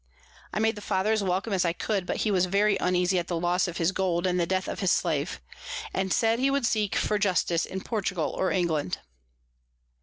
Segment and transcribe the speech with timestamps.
[0.51, 3.27] I made the Father as welcome as I could, but he was very uneasy at
[3.27, 5.39] the Loss of his Gold and the Death of his Slave,
[5.93, 8.97] and said he would seek for Justice in Portugal or England.